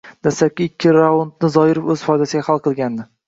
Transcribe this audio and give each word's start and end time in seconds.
Dastlabki 0.27 0.65
ikki 0.69 0.93
raundni 0.95 1.51
Zoirov 1.57 1.91
o‘z 1.97 2.05
foydasiga 2.09 2.45
hal 2.51 2.65
qilgandi 2.69 3.07